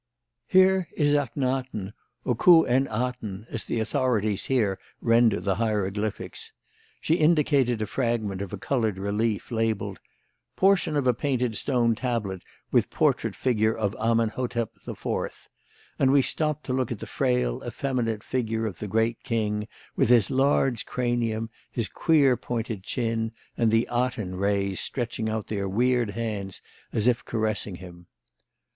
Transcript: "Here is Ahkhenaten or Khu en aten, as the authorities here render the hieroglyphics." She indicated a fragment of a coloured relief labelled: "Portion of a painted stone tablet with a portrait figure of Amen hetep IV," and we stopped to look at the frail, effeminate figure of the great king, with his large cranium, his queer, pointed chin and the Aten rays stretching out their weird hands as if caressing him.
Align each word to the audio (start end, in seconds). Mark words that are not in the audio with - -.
"Here 0.47 0.87
is 0.97 1.13
Ahkhenaten 1.13 1.93
or 2.25 2.33
Khu 2.33 2.65
en 2.65 2.87
aten, 2.87 3.45
as 3.51 3.65
the 3.65 3.79
authorities 3.79 4.47
here 4.47 4.79
render 4.99 5.39
the 5.39 5.57
hieroglyphics." 5.57 6.53
She 6.99 7.17
indicated 7.17 7.83
a 7.83 7.85
fragment 7.85 8.41
of 8.41 8.51
a 8.51 8.57
coloured 8.57 8.97
relief 8.97 9.51
labelled: 9.51 9.99
"Portion 10.55 10.97
of 10.97 11.05
a 11.05 11.13
painted 11.13 11.55
stone 11.55 11.93
tablet 11.93 12.41
with 12.71 12.85
a 12.85 12.95
portrait 12.97 13.35
figure 13.35 13.75
of 13.77 13.95
Amen 13.97 14.31
hetep 14.31 14.69
IV," 14.87 15.49
and 15.99 16.11
we 16.11 16.23
stopped 16.23 16.63
to 16.63 16.73
look 16.73 16.91
at 16.91 16.97
the 16.97 17.05
frail, 17.05 17.63
effeminate 17.63 18.23
figure 18.23 18.65
of 18.65 18.79
the 18.79 18.87
great 18.87 19.21
king, 19.21 19.67
with 19.95 20.09
his 20.09 20.31
large 20.31 20.87
cranium, 20.87 21.51
his 21.69 21.87
queer, 21.87 22.35
pointed 22.35 22.81
chin 22.81 23.33
and 23.55 23.69
the 23.69 23.87
Aten 23.91 24.33
rays 24.33 24.79
stretching 24.79 25.29
out 25.29 25.45
their 25.45 25.69
weird 25.69 26.09
hands 26.09 26.63
as 26.91 27.07
if 27.07 27.23
caressing 27.23 27.75
him. 27.75 28.07